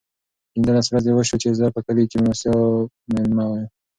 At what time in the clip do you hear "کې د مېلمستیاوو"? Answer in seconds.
2.09-2.87